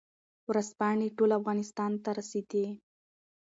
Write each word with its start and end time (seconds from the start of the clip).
ورځپاڼې 0.49 1.07
ټول 1.17 1.31
افغانستان 1.39 1.91
ته 2.03 2.09
رسېدې. 2.19 2.65